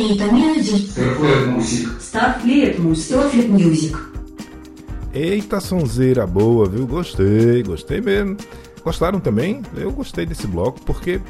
Starfleet 0.06 0.32
Music. 0.32 0.88
Starfleet 0.88 1.46
Music. 1.48 2.00
Starfleet 2.00 2.78
Music. 2.78 3.06
Starfleet 3.06 3.48
Music. 3.48 3.96
Eita 5.12 5.58
sonzeira 5.58 6.24
boa, 6.24 6.68
viu? 6.68 6.86
Gostei, 6.86 7.64
gostei 7.64 8.00
mesmo. 8.00 8.36
Gostaram 8.84 9.18
também? 9.18 9.62
Eu 9.76 9.90
gostei 9.90 10.24
desse 10.24 10.46
bloco 10.46 10.80
porque, 10.82 11.20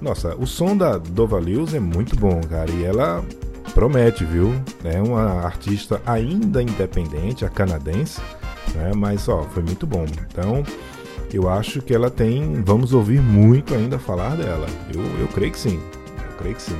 nossa, 0.00 0.34
o 0.34 0.46
som 0.48 0.76
da 0.76 0.98
Dova 0.98 1.38
Lewis 1.38 1.74
é 1.74 1.80
muito 1.80 2.16
bom, 2.16 2.40
cara. 2.40 2.68
E 2.72 2.82
ela 2.82 3.24
promete, 3.72 4.24
viu? 4.24 4.52
É 4.82 5.00
uma 5.00 5.44
artista 5.44 6.02
ainda 6.04 6.60
independente, 6.60 7.44
a 7.44 7.48
canadense, 7.48 8.20
né? 8.74 8.90
Mas, 8.96 9.28
ó, 9.28 9.44
foi 9.44 9.62
muito 9.62 9.86
bom. 9.86 10.06
Então, 10.28 10.64
eu 11.32 11.48
acho 11.48 11.80
que 11.80 11.94
ela 11.94 12.10
tem. 12.10 12.62
Vamos 12.64 12.92
ouvir 12.92 13.20
muito 13.20 13.74
ainda 13.74 13.96
falar 13.96 14.36
dela. 14.36 14.66
Eu, 14.92 15.02
eu 15.20 15.28
creio 15.28 15.52
que 15.52 15.58
sim. 15.58 15.78
Eu 16.18 16.36
creio 16.36 16.56
que 16.56 16.62
sim. 16.62 16.78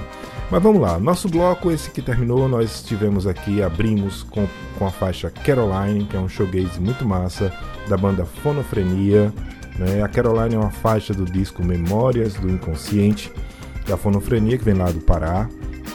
Mas 0.55 0.63
vamos 0.63 0.81
lá, 0.81 1.01
nosso 1.01 1.29
bloco, 1.29 1.69
esse 1.69 1.91
que 1.91 2.01
terminou, 2.01 2.49
nós 2.49 2.81
tivemos 2.81 3.27
aqui, 3.27 3.61
abrimos 3.61 4.23
com, 4.23 4.47
com 4.79 4.87
a 4.87 4.91
faixa 4.93 5.29
Caroline, 5.29 6.05
que 6.05 6.17
é 6.17 6.21
um 6.21 6.29
showgaze 6.29 6.79
muito 6.79 7.05
massa, 7.05 7.53
da 7.89 7.97
banda 7.97 8.25
Fonofrenia. 8.25 9.33
Né? 9.77 10.01
A 10.01 10.07
Caroline 10.07 10.55
é 10.55 10.59
uma 10.61 10.71
faixa 10.71 11.13
do 11.13 11.25
disco 11.25 11.65
Memórias 11.65 12.35
do 12.35 12.49
Inconsciente, 12.49 13.33
da 13.89 13.97
Fonofrenia, 13.97 14.57
que 14.57 14.65
vem 14.65 14.75
lá 14.75 14.93
do 14.93 15.01
Pará. 15.01 15.49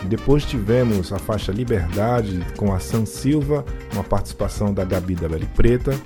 Depois 0.03 0.43
tivemos 0.43 1.14
a 1.14 1.20
faixa 1.20 1.53
Liberdade 1.53 2.45
com 2.57 2.74
a 2.74 2.80
San 2.80 3.05
Silva, 3.05 3.64
uma 3.93 4.03
participação 4.03 4.74
da 4.74 4.84
Gabi 4.84 5.16
da 5.16 5.30
Beli 5.30 5.47
Preta, 5.55 5.97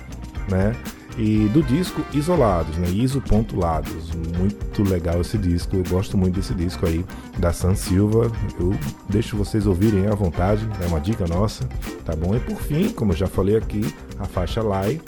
né? 0.47 0.75
E 1.17 1.47
do 1.49 1.61
disco 1.61 2.03
Isolados, 2.13 2.77
né? 2.77 2.89
Iso.lados. 2.89 4.11
Muito 4.37 4.83
legal 4.83 5.21
esse 5.21 5.37
disco, 5.37 5.75
eu 5.75 5.83
gosto 5.83 6.17
muito 6.17 6.35
desse 6.35 6.53
disco 6.53 6.85
aí 6.85 7.05
da 7.37 7.53
San 7.53 7.75
Silva. 7.75 8.31
Eu 8.59 8.73
deixo 9.09 9.37
vocês 9.37 9.65
ouvirem 9.65 10.07
à 10.07 10.15
vontade, 10.15 10.67
é 10.81 10.87
uma 10.87 10.99
dica 10.99 11.25
nossa, 11.27 11.67
tá 12.05 12.15
bom? 12.15 12.35
E 12.35 12.39
por 12.39 12.57
fim, 12.57 12.89
como 12.89 13.11
eu 13.11 13.17
já 13.17 13.27
falei 13.27 13.57
aqui, 13.57 13.93
a 14.19 14.25
faixa 14.25 14.61
Lai 14.61 14.99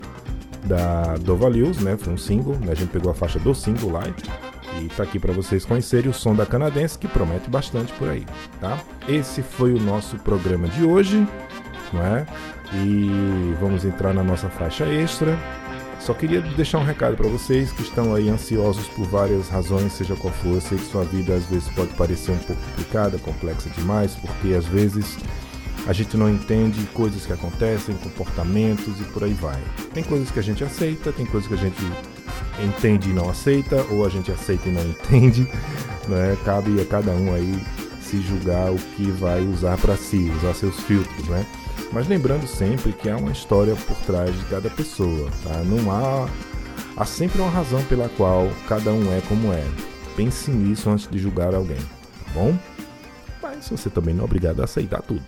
da 0.64 1.16
Dova 1.18 1.48
Lewis, 1.48 1.80
né? 1.80 1.98
Foi 1.98 2.14
um 2.14 2.18
single, 2.18 2.56
né? 2.60 2.72
a 2.72 2.76
gente 2.76 2.90
pegou 2.90 3.12
a 3.12 3.16
faixa 3.16 3.40
do 3.40 3.54
single 3.54 3.92
Lai 3.92 4.14
e 4.82 4.88
tá 4.90 5.04
aqui 5.04 5.20
para 5.20 5.32
vocês 5.32 5.64
conhecerem 5.64 6.10
o 6.10 6.14
som 6.14 6.36
da 6.36 6.46
canadense 6.46 6.98
que 6.98 7.08
promete 7.08 7.50
bastante 7.50 7.94
por 7.94 8.10
aí, 8.10 8.26
tá? 8.60 8.78
Esse 9.08 9.42
foi 9.42 9.74
o 9.74 9.80
nosso 9.80 10.18
programa 10.18 10.68
de 10.68 10.84
hoje, 10.84 11.26
não 11.94 12.02
é? 12.02 12.26
E 12.74 13.56
vamos 13.62 13.86
entrar 13.86 14.14
na 14.14 14.24
nossa 14.24 14.50
faixa 14.50 14.86
extra. 14.86 15.38
Só 16.06 16.14
queria 16.14 16.40
deixar 16.40 16.78
um 16.78 16.84
recado 16.84 17.18
para 17.18 17.28
vocês 17.28 17.72
que 17.72 17.82
estão 17.82 18.14
aí 18.14 18.30
ansiosos 18.30 18.88
por 18.90 19.08
várias 19.08 19.50
razões, 19.50 19.92
seja 19.92 20.16
qual 20.16 20.32
for. 20.32 20.54
Eu 20.54 20.62
sei 20.62 20.78
que 20.78 20.86
sua 20.86 21.04
vida 21.04 21.34
às 21.34 21.46
vezes 21.46 21.68
pode 21.70 21.96
parecer 21.96 22.32
um 22.32 22.38
pouco 22.38 22.62
complicada, 22.62 23.18
complexa 23.18 23.72
demais, 23.72 24.14
porque 24.14 24.54
às 24.54 24.66
vezes 24.66 25.18
a 25.88 25.94
gente 25.94 26.16
não 26.16 26.30
entende 26.30 26.80
coisas 26.94 27.26
que 27.26 27.34
acontecem, 27.34 27.96
comportamentos 27.96 29.02
e 29.02 29.04
por 29.06 29.24
aí 29.24 29.34
vai. 29.34 29.60
Tem 29.96 30.04
coisas 30.04 30.30
que 30.30 30.38
a 30.38 30.44
gente 30.44 30.64
aceita, 30.64 31.12
tem 31.12 31.26
coisas 31.26 31.48
que 31.48 31.56
a 31.56 31.58
gente 31.58 31.84
entende 32.64 33.10
e 33.10 33.14
não 33.14 33.28
aceita, 33.28 33.84
ou 33.90 34.06
a 34.06 34.10
gente 34.10 34.32
aceita 34.32 34.70
e 34.70 34.72
não 34.72 34.86
entende. 34.86 35.50
Né? 36.08 36.38
Cabe 36.46 36.80
a 36.80 36.86
cada 36.86 37.14
um 37.14 37.34
aí 37.34 37.60
se 38.00 38.22
julgar 38.22 38.72
o 38.72 38.78
que 38.96 39.10
vai 39.10 39.42
usar 39.42 39.76
para 39.80 39.98
si, 39.98 40.32
usar 40.38 40.54
seus 40.54 40.80
filtros, 40.82 41.28
né? 41.30 41.44
Mas 41.92 42.08
lembrando 42.08 42.48
sempre 42.48 42.92
que 42.94 43.10
há 43.10 43.18
uma 43.18 43.32
história 43.32 43.76
por 43.76 43.96
trás 44.06 44.38
de 44.38 44.46
cada 44.46 44.70
pessoa, 44.70 45.30
tá? 45.44 45.64
Não 45.64 45.92
há 45.92 46.28
há 46.98 47.06
sempre 47.06 47.42
uma 47.42 47.50
razão 47.50 47.84
pela 47.86 48.10
qual 48.10 48.50
cada 48.68 48.92
um 48.92 49.14
é 49.14 49.22
como 49.22 49.52
é. 49.54 49.64
Pense 50.16 50.50
nisso 50.52 50.90
antes 50.90 51.10
de 51.10 51.18
julgar 51.18 51.54
alguém, 51.54 51.78
tá 51.78 52.32
bom? 52.34 52.58
Mas 53.42 53.70
você 53.70 53.90
também 53.90 54.14
não 54.14 54.22
é 54.22 54.26
obrigado 54.26 54.62
a 54.62 54.66
aceitar 54.66 55.02
tudo. 55.02 55.24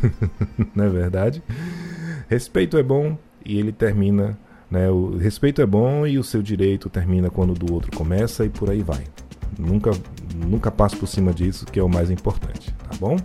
não 0.74 0.84
é 0.84 0.88
verdade? 0.88 1.42
Respeito 2.28 2.76
é 2.76 2.82
bom 2.82 3.16
e 3.44 3.58
ele 3.58 3.72
termina, 3.72 4.38
né? 4.70 4.90
O 4.90 5.16
respeito 5.16 5.60
é 5.60 5.66
bom 5.66 6.06
e 6.06 6.18
o 6.18 6.24
seu 6.24 6.42
direito 6.42 6.88
termina 6.88 7.30
quando 7.30 7.50
o 7.50 7.54
do 7.54 7.72
outro 7.72 7.96
começa 7.96 8.44
e 8.44 8.48
por 8.48 8.70
aí 8.70 8.82
vai. 8.82 9.04
Nunca 9.58 9.90
nunca 10.34 10.70
passe 10.70 10.96
por 10.96 11.06
cima 11.06 11.32
disso, 11.32 11.64
que 11.66 11.78
é 11.78 11.82
o 11.82 11.88
mais 11.88 12.10
importante, 12.10 12.72
tá 12.72 12.96
bom? 12.98 13.16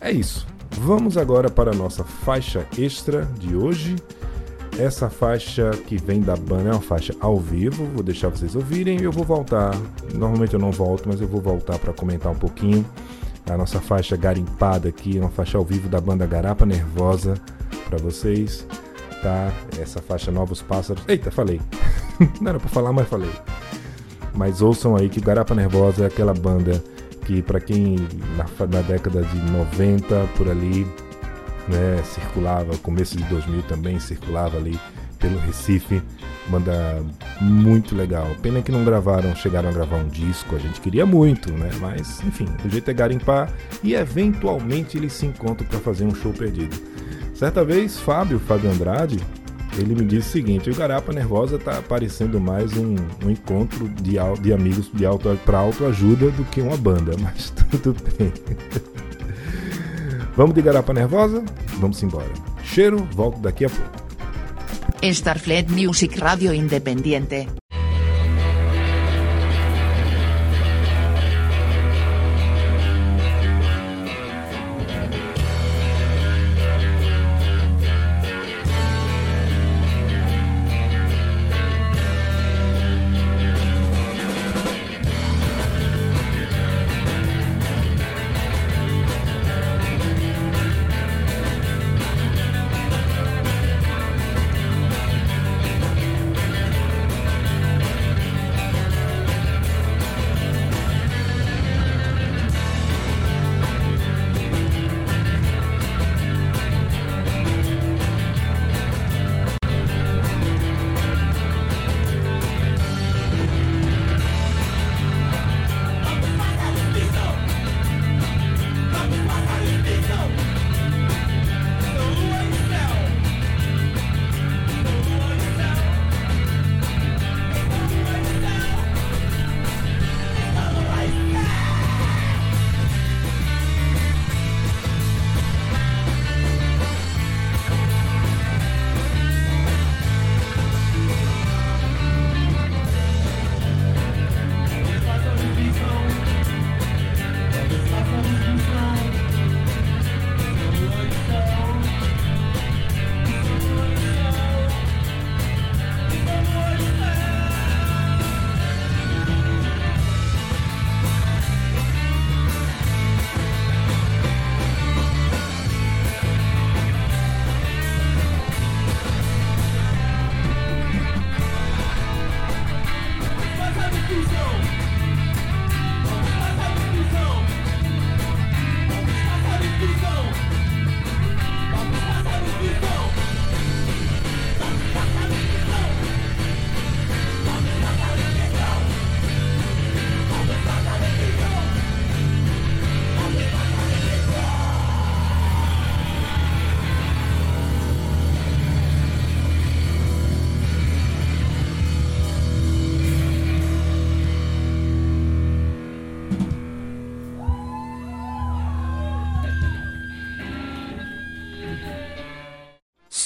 É 0.00 0.12
isso. 0.12 0.46
Vamos 0.78 1.16
agora 1.16 1.48
para 1.48 1.70
a 1.70 1.74
nossa 1.74 2.04
faixa 2.04 2.66
extra 2.76 3.24
de 3.38 3.56
hoje. 3.56 3.96
Essa 4.78 5.08
faixa 5.08 5.70
que 5.86 5.96
vem 5.96 6.20
da 6.20 6.36
banda 6.36 6.70
é 6.70 6.72
uma 6.72 6.80
faixa 6.80 7.14
ao 7.20 7.38
vivo, 7.38 7.84
vou 7.94 8.02
deixar 8.02 8.28
vocês 8.28 8.56
ouvirem 8.56 9.00
e 9.00 9.04
eu 9.04 9.12
vou 9.12 9.24
voltar. 9.24 9.72
Normalmente 10.12 10.54
eu 10.54 10.60
não 10.60 10.72
volto, 10.72 11.08
mas 11.08 11.20
eu 11.20 11.28
vou 11.28 11.40
voltar 11.40 11.78
para 11.78 11.92
comentar 11.92 12.32
um 12.32 12.36
pouquinho. 12.36 12.84
A 13.48 13.56
nossa 13.56 13.80
faixa 13.80 14.16
garimpada 14.16 14.88
aqui, 14.88 15.18
uma 15.18 15.28
faixa 15.28 15.56
ao 15.56 15.64
vivo 15.64 15.88
da 15.88 16.00
banda 16.00 16.26
Garapa 16.26 16.66
Nervosa 16.66 17.34
para 17.88 17.98
vocês, 17.98 18.66
tá? 19.22 19.52
Essa 19.80 20.02
faixa 20.02 20.32
Novos 20.32 20.60
Pássaros. 20.60 21.04
Eita, 21.06 21.30
falei. 21.30 21.60
não 22.40 22.50
era 22.50 22.58
para 22.58 22.68
falar, 22.68 22.92
mas 22.92 23.06
falei. 23.06 23.30
Mas 24.34 24.60
ouçam 24.60 24.96
aí 24.96 25.08
que 25.08 25.20
Garapa 25.20 25.54
Nervosa 25.54 26.04
é 26.04 26.06
aquela 26.06 26.34
banda 26.34 26.82
que 27.24 27.42
para 27.42 27.60
quem 27.60 27.96
na, 28.36 28.66
na, 28.66 28.82
década 28.82 29.22
de 29.22 29.38
90 29.50 30.28
por 30.36 30.48
ali, 30.48 30.86
né, 31.68 32.02
circulava, 32.04 32.76
começo 32.78 33.16
de 33.16 33.24
2000 33.24 33.62
também 33.62 33.98
circulava 33.98 34.56
ali 34.56 34.78
pelo 35.18 35.38
Recife, 35.38 36.02
banda 36.48 37.02
muito 37.40 37.96
legal. 37.96 38.26
Pena 38.42 38.60
que 38.60 38.70
não 38.70 38.84
gravaram, 38.84 39.34
chegaram 39.34 39.70
a 39.70 39.72
gravar 39.72 39.96
um 39.96 40.08
disco, 40.08 40.54
a 40.54 40.58
gente 40.58 40.80
queria 40.80 41.06
muito, 41.06 41.50
né? 41.52 41.70
Mas 41.80 42.22
enfim, 42.24 42.46
o 42.64 42.68
jeito 42.68 42.90
é 42.90 42.94
garimpar 42.94 43.50
e 43.82 43.94
eventualmente 43.94 44.98
eles 44.98 45.14
se 45.14 45.24
encontram 45.24 45.66
para 45.66 45.78
fazer 45.80 46.04
um 46.04 46.14
show 46.14 46.32
perdido. 46.32 46.76
Certa 47.34 47.64
vez, 47.64 47.98
Fábio, 47.98 48.38
Fábio 48.38 48.70
Andrade, 48.70 49.18
ele 49.78 49.94
me 49.94 50.04
disse 50.04 50.28
o 50.28 50.32
seguinte: 50.32 50.70
o 50.70 50.74
Garapa 50.74 51.12
Nervosa 51.12 51.56
está 51.56 51.82
parecendo 51.82 52.40
mais 52.40 52.76
um, 52.76 52.96
um 53.24 53.30
encontro 53.30 53.88
de, 53.88 54.16
de 54.40 54.52
amigos 54.52 54.90
de 54.92 55.04
auto, 55.04 55.38
para 55.44 55.58
autoajuda 55.58 56.30
do 56.30 56.44
que 56.44 56.60
uma 56.60 56.76
banda, 56.76 57.12
mas 57.20 57.50
tudo 57.50 57.94
bem. 58.18 58.32
Vamos 60.36 60.54
de 60.54 60.62
Garapa 60.62 60.92
Nervosa? 60.92 61.44
Vamos 61.78 62.02
embora. 62.02 62.30
Cheiro, 62.62 63.06
volto 63.12 63.38
daqui 63.38 63.66
a 63.66 63.70
pouco. 63.70 64.04
Starfleet 65.02 65.70
Music 65.70 66.18
Radio 66.18 66.52
Independiente. 66.52 67.46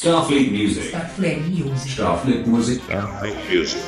Starfleet 0.09 0.51
Music. 0.51 0.87
Starfleet 0.89 1.41
Music. 1.51 1.91
Starfleet 1.91 2.47
Music. 2.47 3.83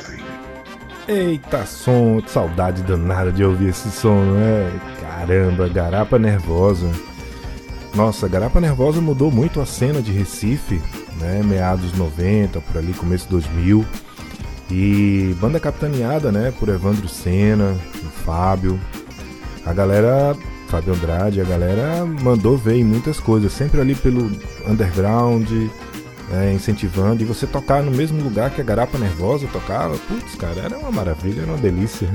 Eita 1.07 1.65
som, 1.65 2.21
saudade 2.27 2.83
danada 2.83 3.31
de 3.31 3.43
ouvir 3.43 3.69
esse 3.69 3.89
som, 3.89 4.23
não 4.23 4.37
é? 4.37 4.71
Caramba, 5.01 5.67
Garapa 5.67 6.19
Nervosa. 6.19 6.91
Nossa, 7.95 8.27
Garapa 8.27 8.61
Nervosa 8.61 9.01
mudou 9.01 9.31
muito 9.31 9.59
a 9.59 9.65
cena 9.65 9.99
de 9.99 10.11
Recife, 10.11 10.79
né? 11.19 11.41
Meados 11.43 11.91
90, 11.97 12.61
por 12.61 12.77
ali, 12.77 12.93
começo 12.93 13.27
2000. 13.27 13.83
E 14.69 15.35
banda 15.41 15.59
capitaneada, 15.59 16.31
né? 16.31 16.53
Por 16.59 16.69
Evandro 16.69 17.09
Senna, 17.09 17.75
o 17.95 18.09
Fábio. 18.23 18.79
A 19.65 19.73
galera, 19.73 20.37
Fábio 20.67 20.93
Andrade, 20.93 21.41
a 21.41 21.45
galera 21.45 22.05
mandou 22.05 22.55
ver 22.55 22.75
em 22.75 22.83
muitas 22.83 23.19
coisas, 23.19 23.51
sempre 23.51 23.81
ali 23.81 23.95
pelo 23.95 24.31
underground, 24.67 25.49
é, 26.33 26.53
incentivando. 26.53 27.21
E 27.21 27.25
você 27.25 27.45
tocar 27.45 27.83
no 27.83 27.91
mesmo 27.91 28.21
lugar 28.23 28.51
que 28.51 28.61
a 28.61 28.63
Garapa 28.63 28.97
Nervosa 28.97 29.47
tocava, 29.47 29.97
putz, 29.97 30.35
cara, 30.35 30.61
era 30.61 30.77
uma 30.77 30.91
maravilha, 30.91 31.41
era 31.41 31.51
uma 31.51 31.57
delícia. 31.57 32.07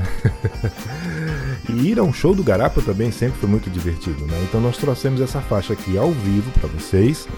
e 1.69 1.91
ir 1.91 1.99
a 1.99 2.03
um 2.03 2.12
show 2.12 2.35
do 2.35 2.43
Garapa 2.43 2.81
também 2.81 3.11
sempre 3.11 3.39
foi 3.39 3.49
muito 3.49 3.71
divertido, 3.71 4.25
né? 4.27 4.41
Então 4.49 4.61
nós 4.61 4.77
trouxemos 4.79 5.21
essa 5.21 5.41
faixa 5.41 5.75
aqui 5.75 5.99
ao 5.99 6.11
vivo 6.12 6.51
para 6.53 6.69
vocês, 6.69 7.29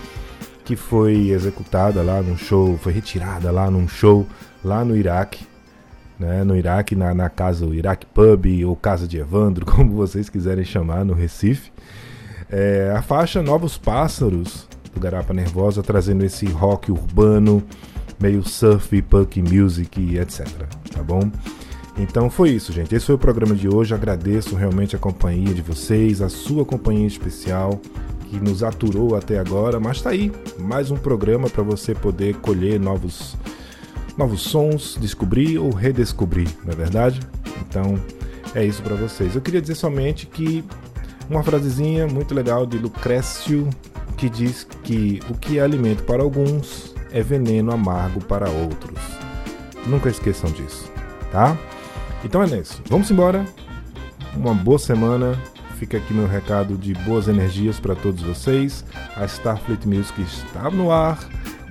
que 0.65 0.77
foi 0.77 1.31
executada 1.31 2.03
lá 2.03 2.23
num 2.23 2.37
show, 2.37 2.79
foi 2.79 2.93
retirada 2.93 3.51
lá 3.51 3.71
num 3.71 3.89
show 3.89 4.27
lá 4.65 4.85
no 4.85 4.97
Iraque. 4.97 5.47
Né, 6.19 6.43
no 6.43 6.57
Iraque, 6.57 6.97
na, 6.97 7.15
na 7.15 7.31
casa, 7.31 7.65
o 7.65 7.73
Iraque 7.73 8.05
Pub 8.05 8.45
ou 8.67 8.75
Casa 8.75 9.07
de 9.07 9.19
Evandro, 9.19 9.65
como 9.71 9.95
vocês 9.95 10.29
quiserem 10.29 10.65
chamar, 10.65 11.05
no 11.05 11.15
Recife. 11.15 11.71
É, 12.51 12.93
a 12.97 13.01
faixa 13.03 13.41
Novos 13.41 13.79
Pássaros, 13.79 14.68
do 14.99 15.03
Garapa 15.03 15.33
Nervosa, 15.33 15.83
trazendo 15.83 16.25
esse 16.25 16.45
rock 16.47 16.91
urbano, 16.91 17.63
meio 18.21 18.47
surf, 18.47 19.01
punk 19.03 19.41
music, 19.41 20.19
etc. 20.19 20.47
Tá 20.93 21.03
bom? 21.03 21.31
Então 21.97 22.29
foi 22.29 22.51
isso, 22.51 22.73
gente. 22.73 22.95
Esse 22.95 23.07
foi 23.07 23.15
o 23.15 23.19
programa 23.19 23.55
de 23.55 23.69
hoje. 23.69 23.95
Agradeço 23.95 24.57
realmente 24.57 24.97
a 24.97 24.99
companhia 24.99 25.55
de 25.55 25.63
vocês, 25.63 26.21
a 26.21 26.29
sua 26.29 26.65
companhia 26.65 27.07
especial 27.07 27.81
que 28.29 28.39
nos 28.39 28.63
aturou 28.63 29.17
até 29.17 29.39
agora. 29.39 29.81
Mas 29.81 30.03
tá 30.03 30.11
aí, 30.11 30.33
mais 30.59 30.91
um 30.91 30.97
programa 30.97 31.49
para 31.49 31.63
você 31.63 31.95
poder 31.95 32.37
colher 32.37 32.79
novos, 32.79 33.37
novos 34.17 34.43
sons, 34.43 34.99
descobrir 35.01 35.59
ou 35.59 35.71
redescobrir, 35.71 36.49
não 36.65 36.73
é 36.73 36.77
verdade? 36.77 37.21
Então 37.63 37.95
é 38.55 38.65
isso 38.65 38.83
para 38.83 38.97
vocês. 38.97 39.35
Eu 39.35 39.41
queria 39.41 39.61
dizer 39.61 39.77
somente 39.77 40.27
que 40.27 40.65
uma 41.31 41.43
frasezinha 41.43 42.07
muito 42.07 42.35
legal 42.35 42.67
de 42.67 42.79
Lucrécio 42.79 43.69
que 44.19 44.29
diz 44.29 44.67
que 44.83 45.21
o 45.31 45.35
que 45.35 45.59
é 45.59 45.63
alimento 45.63 46.03
para 46.03 46.23
alguns 46.23 46.95
é 47.13 47.23
veneno 47.23 47.73
amargo 47.73 48.23
para 48.25 48.51
outros. 48.51 48.99
Nunca 49.87 50.11
esqueçam 50.11 50.51
disso, 50.51 50.91
tá? 51.31 51.57
Então 52.25 52.43
é 52.43 52.59
isso. 52.59 52.83
Vamos 52.89 53.11
embora. 53.11 53.47
Uma 54.37 54.53
boa 54.53 54.79
semana. 54.79 55.41
Fica 55.79 55.97
aqui 55.97 56.13
meu 56.13 56.27
recado 56.27 56.77
de 56.77 56.93
boas 56.93 57.29
energias 57.29 57.79
para 57.79 57.95
todos 57.95 58.21
vocês. 58.21 58.85
A 59.15 59.25
Starfleet 59.25 59.87
Music 59.87 60.21
está 60.21 60.69
no 60.69 60.91
ar 60.91 61.19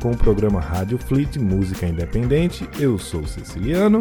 com 0.02 0.12
o 0.12 0.18
programa 0.18 0.62
Rádio 0.62 0.98
Fleet 0.98 1.38
Música 1.38 1.86
Independente. 1.86 2.68
Eu 2.80 2.98
sou 2.98 3.22
o 3.22 3.28
Ceciliano 3.28 4.00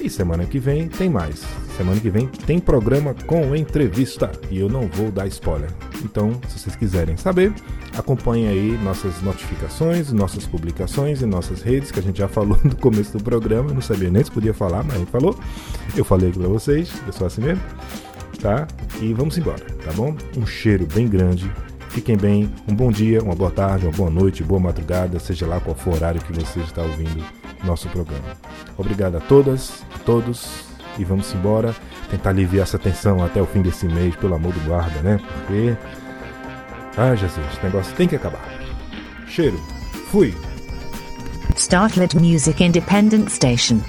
e 0.00 0.08
semana 0.08 0.44
que 0.44 0.60
vem 0.60 0.88
tem 0.88 1.10
mais. 1.10 1.44
Semana 1.76 2.00
que 2.00 2.08
vem 2.08 2.28
tem 2.28 2.60
programa 2.60 3.14
com 3.26 3.56
entrevista 3.56 4.30
e 4.48 4.60
eu 4.60 4.68
não 4.68 4.86
vou 4.86 5.10
dar 5.10 5.26
spoiler. 5.26 5.70
Então, 6.06 6.40
se 6.48 6.60
vocês 6.60 6.76
quiserem 6.76 7.16
saber, 7.16 7.52
acompanhem 7.98 8.46
aí 8.46 8.78
nossas 8.78 9.20
notificações, 9.22 10.12
nossas 10.12 10.46
publicações 10.46 11.20
e 11.20 11.26
nossas 11.26 11.62
redes, 11.62 11.90
que 11.90 11.98
a 11.98 12.02
gente 12.02 12.18
já 12.18 12.28
falou 12.28 12.58
no 12.62 12.76
começo 12.76 13.18
do 13.18 13.22
programa. 13.22 13.70
Eu 13.70 13.74
não 13.74 13.82
sabia 13.82 14.08
nem 14.08 14.22
se 14.22 14.30
podia 14.30 14.54
falar, 14.54 14.84
mas 14.84 14.98
gente 14.98 15.10
falou. 15.10 15.36
Eu 15.96 16.04
falei 16.04 16.30
aqui 16.30 16.38
pra 16.38 16.48
vocês, 16.48 16.92
eu 17.06 17.12
sou 17.12 17.26
assim 17.26 17.42
mesmo. 17.42 17.62
Tá? 18.40 18.68
E 19.00 19.12
vamos 19.12 19.36
embora, 19.36 19.64
tá 19.84 19.92
bom? 19.92 20.14
Um 20.36 20.46
cheiro 20.46 20.86
bem 20.86 21.08
grande. 21.08 21.50
Fiquem 21.88 22.16
bem, 22.16 22.52
um 22.68 22.74
bom 22.74 22.92
dia, 22.92 23.22
uma 23.22 23.34
boa 23.34 23.50
tarde, 23.50 23.86
uma 23.86 23.92
boa 23.92 24.10
noite, 24.10 24.44
boa 24.44 24.60
madrugada, 24.60 25.18
seja 25.18 25.46
lá 25.46 25.58
qual 25.58 25.74
for 25.74 25.94
o 25.94 25.96
horário 25.96 26.20
que 26.20 26.32
você 26.32 26.60
está 26.60 26.82
ouvindo 26.82 27.24
nosso 27.64 27.88
programa. 27.88 28.36
Obrigado 28.76 29.16
a 29.16 29.20
todas, 29.20 29.82
a 29.94 29.98
todos 30.00 30.66
e 30.98 31.04
vamos 31.04 31.34
embora 31.34 31.74
tentar 32.10 32.30
aliviar 32.30 32.64
essa 32.64 32.78
tensão 32.78 33.24
até 33.24 33.40
o 33.40 33.46
fim 33.46 33.62
desse 33.62 33.86
mês, 33.86 34.14
pelo 34.16 34.34
amor 34.34 34.52
do 34.52 34.60
guarda, 34.60 35.00
né? 35.02 35.18
Porque. 35.18 35.76
Ah, 36.96 37.14
Jesus, 37.14 37.46
esse 37.52 37.62
negócio 37.62 37.94
tem 37.94 38.08
que 38.08 38.16
acabar. 38.16 38.42
Cheiro. 39.26 39.60
Fui. 40.10 40.34
Startlet 41.56 42.16
Music 42.16 42.62
Independent 42.62 43.28
Station. 43.28 43.80